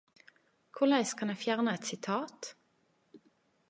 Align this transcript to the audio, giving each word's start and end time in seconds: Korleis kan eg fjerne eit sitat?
Korleis 0.77 1.11
kan 1.19 1.33
eg 1.35 1.39
fjerne 1.43 1.71
eit 1.77 1.89
sitat? 1.93 2.41